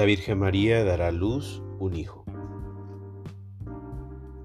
La 0.00 0.06
Virgen 0.06 0.38
María 0.38 0.82
dará 0.82 1.08
a 1.08 1.12
luz 1.12 1.62
un 1.78 1.94
hijo. 1.94 2.24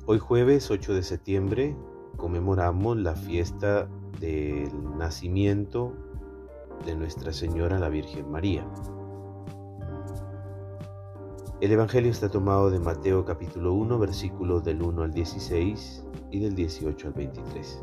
Hoy 0.06 0.20
jueves 0.20 0.70
8 0.70 0.94
de 0.94 1.02
septiembre 1.02 1.78
conmemoramos 2.18 2.98
la 2.98 3.16
fiesta 3.16 3.88
del 4.20 4.70
nacimiento 4.98 5.94
de 6.86 6.98
Nuestra 6.98 7.32
Señora 7.32 7.80
la 7.80 7.88
Virgen 7.88 8.30
María. 8.30 8.68
El 11.62 11.72
Evangelio 11.72 12.12
está 12.12 12.28
tomado 12.28 12.70
de 12.70 12.80
Mateo 12.80 13.24
capítulo 13.24 13.76
1 13.76 13.98
versículos 13.98 14.62
del 14.66 14.82
1 14.82 15.04
al 15.04 15.14
16 15.14 16.06
y 16.32 16.40
del 16.42 16.54
18 16.54 17.08
al 17.08 17.14
23. 17.14 17.82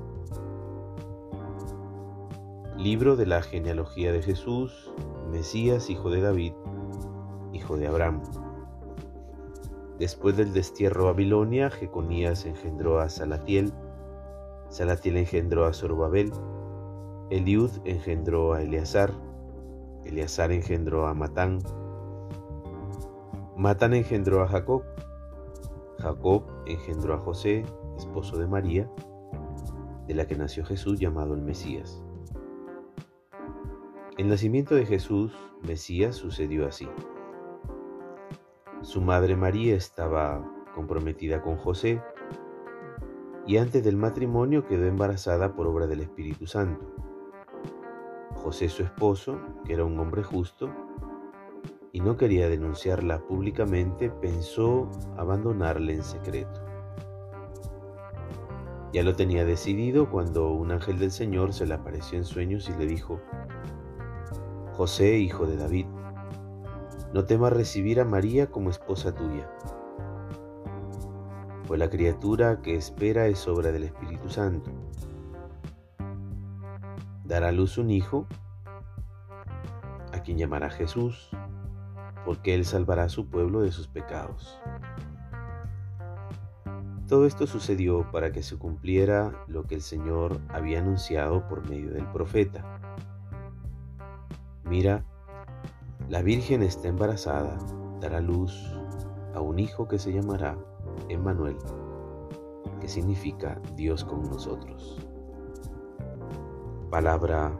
Libro 2.77 3.17
de 3.17 3.25
la 3.25 3.41
genealogía 3.41 4.13
de 4.13 4.21
Jesús, 4.21 4.93
Mesías, 5.31 5.89
hijo 5.89 6.11
de 6.11 6.21
David, 6.21 6.53
hijo 7.63 7.77
de 7.77 7.87
Abraham. 7.87 8.21
Después 9.99 10.37
del 10.37 10.53
destierro 10.53 11.05
a 11.05 11.13
Babilonia, 11.13 11.71
Jeconías 11.71 12.45
engendró 12.45 12.99
a 12.99 13.09
Salatiel, 13.09 13.73
Salatiel 14.69 15.17
engendró 15.17 15.65
a 15.67 15.73
Zorobabel, 15.73 16.33
Eliud 17.31 17.71
engendró 17.85 18.55
a 18.55 18.63
Eleazar, 18.63 19.13
Eleazar 20.05 20.51
engendró 20.51 21.07
a 21.07 21.15
Matán, 21.15 21.61
Matán 23.57 23.95
engendró 23.95 24.43
a 24.43 24.49
Jacob, 24.49 24.83
Jacob 26.01 26.43
engendró 26.67 27.15
a 27.15 27.19
José, 27.19 27.65
esposo 27.97 28.39
de 28.39 28.49
María, 28.49 28.91
de 30.09 30.15
la 30.15 30.27
que 30.27 30.35
nació 30.35 30.65
Jesús 30.65 30.99
llamado 30.99 31.35
el 31.35 31.43
Mesías. 31.43 32.03
El 34.19 34.29
nacimiento 34.29 34.75
de 34.75 34.85
Jesús, 34.85 35.33
Mesías, 35.63 36.17
sucedió 36.17 36.67
así. 36.67 36.89
Su 38.83 39.01
madre 39.01 39.37
María 39.37 39.77
estaba 39.77 40.45
comprometida 40.75 41.41
con 41.41 41.57
José 41.57 42.03
y 43.47 43.57
antes 43.59 43.85
del 43.85 43.97
matrimonio 43.97 44.67
quedó 44.67 44.87
embarazada 44.87 45.55
por 45.55 45.69
obra 45.69 45.87
del 45.87 46.01
Espíritu 46.01 46.49
Santo. 46.49 46.85
José, 48.35 48.69
su 48.69 48.83
esposo, 48.83 49.39
que 49.65 49.75
era 49.75 49.85
un 49.85 49.97
hombre 50.01 50.25
justo, 50.25 50.69
y 51.93 52.01
no 52.01 52.17
quería 52.17 52.49
denunciarla 52.49 53.21
públicamente, 53.21 54.11
pensó 54.11 54.91
abandonarle 55.17 55.95
en 55.95 56.03
secreto. 56.03 56.61
Ya 58.93 59.05
lo 59.05 59.15
tenía 59.15 59.45
decidido 59.45 60.11
cuando 60.11 60.51
un 60.51 60.73
ángel 60.73 60.99
del 60.99 61.13
Señor 61.13 61.53
se 61.53 61.67
le 61.67 61.75
apareció 61.75 62.19
en 62.19 62.25
sueños 62.25 62.69
y 62.69 62.77
le 62.77 62.87
dijo, 62.87 63.21
José, 64.73 65.19
hijo 65.19 65.47
de 65.47 65.57
David, 65.57 65.87
no 67.13 67.25
temas 67.25 67.53
recibir 67.53 68.01
a 68.01 68.05
María 68.05 68.51
como 68.51 68.71
esposa 68.71 69.15
tuya, 69.15 69.51
pues 71.67 71.79
la 71.79 71.91
criatura 71.91 72.63
que 72.63 72.75
espera 72.75 73.27
es 73.27 73.47
obra 73.47 73.71
del 73.71 73.85
Espíritu 73.85 74.31
Santo. 74.31 74.71
Dará 77.25 77.49
a 77.49 77.53
luz 77.53 77.79
un 77.79 77.91
hijo, 77.91 78.27
a 80.13 80.21
quien 80.23 80.39
llamará 80.39 80.71
Jesús, 80.71 81.31
porque 82.25 82.55
él 82.55 82.65
salvará 82.65 83.05
a 83.05 83.09
su 83.09 83.29
pueblo 83.29 83.61
de 83.61 83.73
sus 83.73 83.89
pecados. 83.89 84.59
Todo 87.09 87.27
esto 87.27 87.47
sucedió 87.47 88.11
para 88.11 88.33
que 88.33 88.43
se 88.43 88.57
cumpliera 88.57 89.45
lo 89.47 89.65
que 89.65 89.75
el 89.75 89.83
Señor 89.83 90.41
había 90.49 90.79
anunciado 90.79 91.47
por 91.47 91.69
medio 91.69 91.93
del 91.93 92.07
profeta. 92.11 92.81
Mira, 94.65 95.05
la 96.09 96.23
Virgen 96.23 96.63
está 96.63 96.89
embarazada, 96.89 97.59
dará 98.01 98.21
luz 98.21 98.73
a 99.35 99.41
un 99.41 99.59
hijo 99.59 99.89
que 99.89 99.99
se 99.99 100.13
llamará 100.13 100.57
Emmanuel, 101.09 101.57
que 102.81 102.89
significa 102.89 103.61
Dios 103.77 104.05
con 104.05 104.23
nosotros. 104.25 104.99
Palabra 106.91 107.59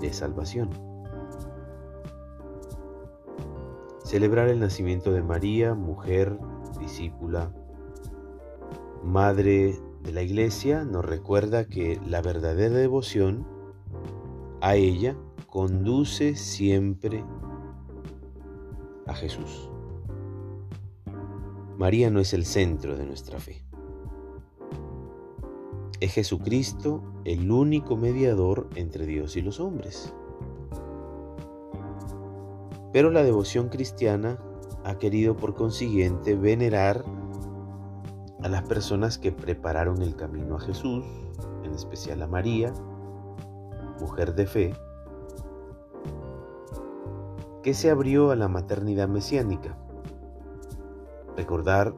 de 0.00 0.12
salvación. 0.12 0.70
Celebrar 4.04 4.48
el 4.48 4.60
nacimiento 4.60 5.12
de 5.12 5.22
María, 5.22 5.74
mujer, 5.74 6.38
discípula, 6.78 7.52
madre 9.02 9.78
de 10.02 10.12
la 10.12 10.22
Iglesia, 10.22 10.84
nos 10.84 11.04
recuerda 11.04 11.64
que 11.64 12.00
la 12.06 12.22
verdadera 12.22 12.76
devoción 12.76 13.46
a 14.60 14.76
ella 14.76 15.16
conduce 15.48 16.34
siempre 16.34 17.24
a 19.06 19.14
Jesús. 19.14 19.70
María 21.78 22.10
no 22.10 22.20
es 22.20 22.32
el 22.32 22.44
centro 22.44 22.96
de 22.96 23.04
nuestra 23.04 23.38
fe. 23.38 23.62
Es 26.00 26.12
Jesucristo 26.12 27.02
el 27.24 27.50
único 27.50 27.96
mediador 27.96 28.68
entre 28.74 29.06
Dios 29.06 29.36
y 29.36 29.42
los 29.42 29.60
hombres. 29.60 30.14
Pero 32.92 33.10
la 33.10 33.22
devoción 33.22 33.68
cristiana 33.68 34.38
ha 34.84 34.98
querido 34.98 35.36
por 35.36 35.54
consiguiente 35.54 36.34
venerar 36.34 37.04
a 38.42 38.48
las 38.48 38.62
personas 38.62 39.18
que 39.18 39.32
prepararon 39.32 40.02
el 40.02 40.16
camino 40.16 40.56
a 40.56 40.60
Jesús, 40.60 41.04
en 41.64 41.74
especial 41.74 42.22
a 42.22 42.26
María, 42.26 42.72
mujer 44.00 44.34
de 44.34 44.46
fe, 44.46 44.74
que 47.66 47.74
se 47.74 47.90
abrió 47.90 48.30
a 48.30 48.36
la 48.36 48.46
maternidad 48.46 49.08
mesiánica. 49.08 49.76
Recordar 51.36 51.96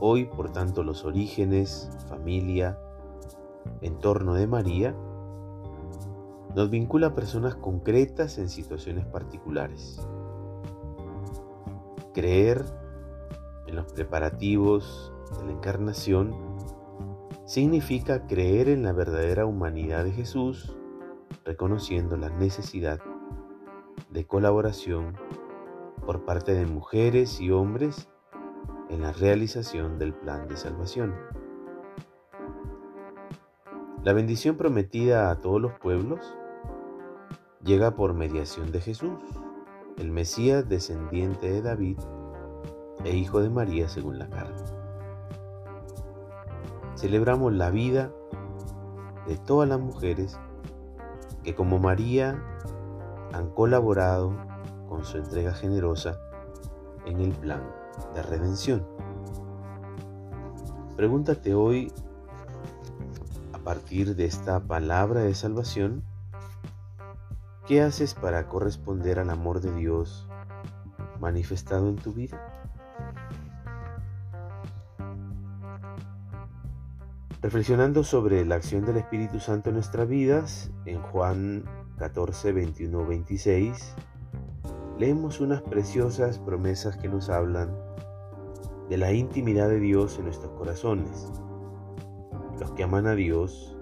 hoy, 0.00 0.26
por 0.26 0.52
tanto, 0.52 0.82
los 0.82 1.06
orígenes, 1.06 1.90
familia, 2.10 2.78
entorno 3.80 4.34
de 4.34 4.46
María, 4.46 4.94
nos 6.54 6.68
vincula 6.68 7.06
a 7.06 7.14
personas 7.14 7.54
concretas 7.54 8.36
en 8.36 8.50
situaciones 8.50 9.06
particulares. 9.06 10.06
Creer 12.12 12.62
en 13.66 13.76
los 13.76 13.90
preparativos 13.94 15.10
de 15.38 15.46
la 15.46 15.52
encarnación 15.52 16.34
significa 17.46 18.26
creer 18.26 18.68
en 18.68 18.82
la 18.82 18.92
verdadera 18.92 19.46
humanidad 19.46 20.04
de 20.04 20.12
Jesús, 20.12 20.76
reconociendo 21.46 22.18
la 22.18 22.28
necesidad 22.28 23.00
de 24.10 24.26
colaboración 24.26 25.16
por 26.04 26.24
parte 26.24 26.54
de 26.54 26.66
mujeres 26.66 27.40
y 27.40 27.50
hombres 27.50 28.08
en 28.90 29.02
la 29.02 29.12
realización 29.12 29.98
del 29.98 30.12
plan 30.12 30.48
de 30.48 30.56
salvación. 30.56 31.14
La 34.04 34.12
bendición 34.12 34.56
prometida 34.56 35.30
a 35.30 35.40
todos 35.40 35.60
los 35.60 35.72
pueblos 35.78 36.36
llega 37.64 37.94
por 37.94 38.14
mediación 38.14 38.72
de 38.72 38.80
Jesús, 38.80 39.18
el 39.96 40.10
Mesías 40.10 40.68
descendiente 40.68 41.50
de 41.50 41.62
David 41.62 41.98
e 43.04 43.16
hijo 43.16 43.40
de 43.40 43.48
María 43.48 43.88
según 43.88 44.18
la 44.18 44.28
carne. 44.28 44.60
Celebramos 46.96 47.52
la 47.52 47.70
vida 47.70 48.12
de 49.26 49.36
todas 49.36 49.68
las 49.68 49.80
mujeres 49.80 50.38
que 51.42 51.54
como 51.54 51.78
María 51.78 52.42
han 53.32 53.50
colaborado 53.50 54.36
con 54.88 55.04
su 55.04 55.18
entrega 55.18 55.52
generosa 55.52 56.18
en 57.06 57.20
el 57.20 57.32
plan 57.32 57.62
de 58.14 58.22
redención. 58.22 58.86
Pregúntate 60.96 61.54
hoy, 61.54 61.92
a 63.52 63.58
partir 63.58 64.14
de 64.16 64.26
esta 64.26 64.60
palabra 64.60 65.20
de 65.20 65.34
salvación, 65.34 66.04
¿Qué 67.66 67.80
haces 67.80 68.14
para 68.14 68.48
corresponder 68.48 69.20
al 69.20 69.30
amor 69.30 69.60
de 69.60 69.72
Dios 69.72 70.26
manifestado 71.20 71.88
en 71.88 71.96
tu 71.96 72.12
vida? 72.12 72.38
Reflexionando 77.40 78.02
sobre 78.02 78.44
la 78.44 78.56
acción 78.56 78.84
del 78.84 78.96
Espíritu 78.96 79.38
Santo 79.38 79.70
en 79.70 79.76
nuestras 79.76 80.08
vidas, 80.08 80.70
en 80.86 81.00
Juan 81.02 81.64
14, 82.02 82.50
21, 82.52 83.06
26, 83.06 83.94
leemos 84.98 85.40
unas 85.40 85.62
preciosas 85.62 86.40
promesas 86.40 86.96
que 86.96 87.08
nos 87.08 87.30
hablan 87.30 87.78
de 88.88 88.96
la 88.96 89.12
intimidad 89.12 89.68
de 89.68 89.78
Dios 89.78 90.18
en 90.18 90.24
nuestros 90.24 90.50
corazones. 90.54 91.30
Los 92.58 92.72
que 92.72 92.82
aman 92.82 93.06
a 93.06 93.14
Dios 93.14 93.76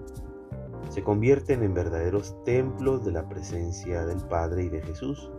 se 0.89 1.01
convierten 1.01 1.63
en 1.63 1.73
verdaderos 1.73 2.35
templos 2.43 3.03
de 3.03 3.11
la 3.11 3.27
presencia 3.27 4.05
del 4.05 4.19
Padre 4.19 4.65
y 4.65 4.69
de 4.69 4.83
Jesús. 4.83 5.31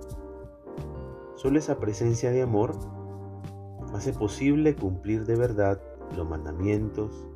Solo 1.36 1.60
esa 1.60 1.78
presencia 1.78 2.32
de 2.32 2.42
amor 2.42 2.76
hace 3.94 4.12
posible 4.12 4.74
cumplir 4.74 5.24
de 5.24 5.36
verdad 5.36 5.80
los 6.16 6.28
mandamientos, 6.28 7.28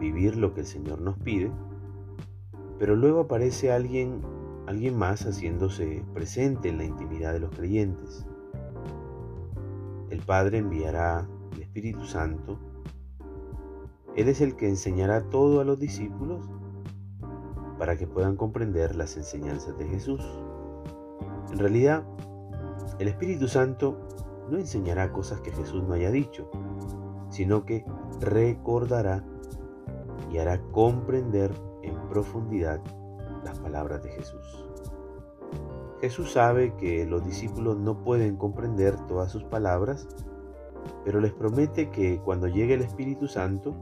vivir 0.00 0.36
lo 0.36 0.52
que 0.52 0.62
el 0.62 0.66
Señor 0.66 1.00
nos 1.00 1.16
pide, 1.18 1.52
pero 2.80 2.96
luego 2.96 3.20
aparece 3.20 3.70
alguien, 3.70 4.20
alguien 4.66 4.96
más 4.96 5.24
haciéndose 5.26 6.04
presente 6.14 6.68
en 6.68 6.78
la 6.78 6.84
intimidad 6.84 7.32
de 7.32 7.40
los 7.40 7.50
creyentes. 7.50 8.26
el 10.10 10.20
Padre 10.20 10.58
enviará 10.58 11.28
el 11.54 11.62
Espíritu 11.62 12.04
Santo. 12.04 12.58
Él 14.16 14.28
es 14.28 14.40
el 14.40 14.56
que 14.56 14.68
enseñará 14.68 15.22
todo 15.30 15.60
a 15.60 15.64
los 15.64 15.78
discípulos 15.78 16.48
para 17.78 17.96
que 17.96 18.06
puedan 18.06 18.36
comprender 18.36 18.96
las 18.96 19.16
enseñanzas 19.16 19.78
de 19.78 19.86
Jesús. 19.86 20.20
En 21.52 21.58
realidad, 21.58 22.04
el 22.98 23.08
Espíritu 23.08 23.48
Santo 23.48 23.98
no 24.50 24.58
enseñará 24.58 25.12
cosas 25.12 25.40
que 25.40 25.52
Jesús 25.52 25.82
no 25.84 25.94
haya 25.94 26.10
dicho, 26.10 26.50
sino 27.30 27.64
que 27.64 27.84
recordará 28.20 29.24
y 30.30 30.38
hará 30.38 30.60
comprender 30.72 31.52
en 31.82 31.94
profundidad 32.08 32.80
las 33.44 33.58
palabras 33.58 34.02
de 34.02 34.10
Jesús. 34.10 34.64
Jesús 36.00 36.32
sabe 36.32 36.74
que 36.76 37.04
los 37.04 37.24
discípulos 37.24 37.76
no 37.76 38.02
pueden 38.02 38.36
comprender 38.36 38.96
todas 39.06 39.30
sus 39.30 39.44
palabras, 39.44 40.08
pero 41.04 41.20
les 41.20 41.32
promete 41.32 41.90
que 41.90 42.20
cuando 42.20 42.48
llegue 42.48 42.74
el 42.74 42.82
Espíritu 42.82 43.28
Santo, 43.28 43.74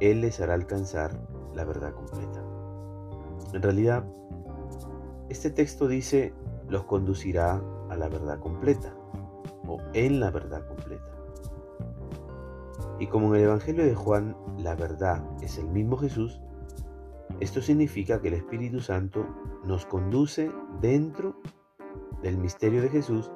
Él 0.00 0.20
les 0.20 0.40
hará 0.40 0.54
alcanzar 0.54 1.18
la 1.54 1.64
verdad 1.64 1.92
completa. 1.92 2.44
En 3.52 3.62
realidad, 3.62 4.04
este 5.28 5.50
texto 5.50 5.88
dice, 5.88 6.32
los 6.68 6.84
conducirá 6.84 7.60
a 7.90 7.96
la 7.96 8.08
verdad 8.08 8.38
completa 8.38 8.94
o 9.66 9.78
en 9.94 10.20
la 10.20 10.30
verdad 10.30 10.66
completa. 10.66 11.04
Y 12.98 13.08
como 13.08 13.28
en 13.28 13.40
el 13.40 13.48
Evangelio 13.48 13.84
de 13.84 13.94
Juan 13.94 14.36
la 14.58 14.74
verdad 14.74 15.24
es 15.42 15.58
el 15.58 15.68
mismo 15.68 15.96
Jesús, 15.96 16.40
esto 17.40 17.60
significa 17.60 18.20
que 18.20 18.28
el 18.28 18.34
Espíritu 18.34 18.80
Santo 18.80 19.26
nos 19.64 19.84
conduce 19.84 20.50
dentro 20.80 21.40
del 22.22 22.38
misterio 22.38 22.80
de 22.82 22.88
Jesús 22.88 23.30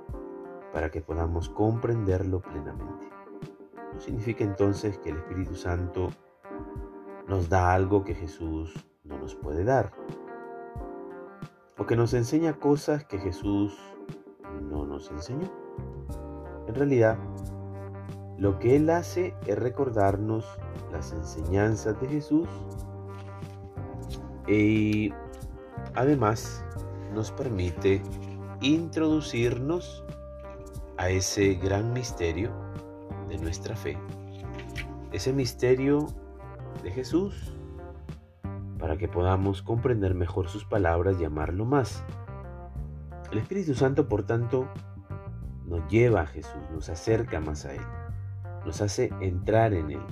para 0.73 0.91
que 0.91 1.01
podamos 1.01 1.49
comprenderlo 1.49 2.41
plenamente. 2.41 3.09
No 3.93 4.01
significa 4.01 4.45
entonces 4.45 4.99
que 4.99 5.11
el 5.11 5.17
Espíritu 5.17 5.55
Santo 5.55 6.11
nos 7.29 7.49
da 7.49 7.75
algo 7.75 8.05
que 8.05 8.15
Jesús 8.15 8.75
no 9.05 9.19
nos 9.19 9.35
puede 9.35 9.65
dar, 9.65 9.93
o 11.77 11.87
que 11.87 11.97
nos 11.97 12.15
enseña 12.15 12.59
cosas 12.59 13.05
que 13.05 13.19
Jesús 13.19 13.79
no 14.71 14.87
nos 14.87 15.11
enseñó. 15.11 15.51
En 16.67 16.75
realidad, 16.75 17.19
lo 18.39 18.59
que 18.59 18.77
Él 18.77 18.89
hace 18.91 19.35
es 19.47 19.59
recordarnos 19.59 20.47
las 20.93 21.13
enseñanzas 21.13 22.01
de 22.01 22.09
Jesús 22.09 22.49
y 24.51 25.13
además 25.95 26.65
nos 27.15 27.31
permite 27.31 28.03
introducirnos 28.61 30.05
a 30.97 31.11
ese 31.11 31.55
gran 31.55 31.93
misterio 31.93 32.51
de 33.29 33.39
nuestra 33.39 33.77
fe, 33.77 33.97
ese 35.13 35.33
misterio 35.33 36.07
de 36.83 36.91
Jesús, 36.91 37.55
para 38.79 38.97
que 38.97 39.09
podamos 39.09 39.63
comprender 39.63 40.15
mejor 40.15 40.49
sus 40.49 40.65
palabras 40.65 41.17
y 41.21 41.25
amarlo 41.25 41.65
más. 41.65 42.03
El 43.31 43.39
Espíritu 43.39 43.75
Santo, 43.75 44.09
por 44.09 44.25
tanto, 44.25 44.69
nos 45.67 45.87
lleva 45.89 46.23
a 46.23 46.27
Jesús, 46.27 46.61
nos 46.73 46.89
acerca 46.89 47.41
más 47.41 47.65
a 47.65 47.75
Él 47.75 47.83
nos 48.65 48.81
hace 48.81 49.11
entrar 49.21 49.75
en 49.75 49.91
Él. 49.91 50.03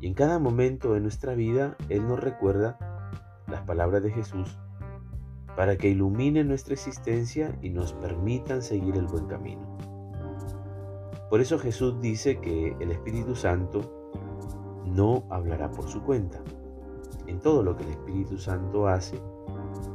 Y 0.00 0.06
en 0.06 0.14
cada 0.14 0.38
momento 0.38 0.94
de 0.94 1.00
nuestra 1.00 1.34
vida 1.34 1.76
Él 1.88 2.06
nos 2.06 2.20
recuerda 2.20 2.78
las 3.46 3.62
palabras 3.62 4.02
de 4.02 4.10
Jesús 4.10 4.58
para 5.56 5.76
que 5.76 5.88
ilumine 5.88 6.44
nuestra 6.44 6.74
existencia 6.74 7.56
y 7.62 7.70
nos 7.70 7.92
permitan 7.92 8.62
seguir 8.62 8.96
el 8.96 9.06
buen 9.06 9.26
camino. 9.26 9.76
Por 11.30 11.40
eso 11.40 11.58
Jesús 11.58 12.00
dice 12.00 12.40
que 12.40 12.76
el 12.80 12.90
Espíritu 12.90 13.34
Santo 13.34 14.10
no 14.84 15.24
hablará 15.30 15.70
por 15.70 15.88
su 15.88 16.02
cuenta. 16.02 16.40
En 17.26 17.40
todo 17.40 17.62
lo 17.62 17.76
que 17.76 17.84
el 17.84 17.90
Espíritu 17.90 18.38
Santo 18.38 18.86
hace, 18.86 19.20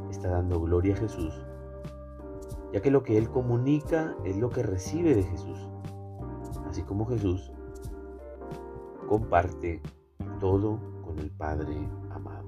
está 0.09 0.29
dando 0.29 0.59
gloria 0.59 0.95
a 0.95 0.97
Jesús, 0.97 1.33
ya 2.73 2.81
que 2.81 2.91
lo 2.91 3.03
que 3.03 3.17
Él 3.17 3.29
comunica 3.29 4.15
es 4.25 4.37
lo 4.37 4.49
que 4.49 4.63
recibe 4.63 5.13
de 5.15 5.23
Jesús, 5.23 5.69
así 6.67 6.83
como 6.83 7.05
Jesús 7.05 7.51
comparte 9.07 9.81
todo 10.39 10.79
con 11.03 11.19
el 11.19 11.31
Padre 11.31 11.75
amado. 12.11 12.47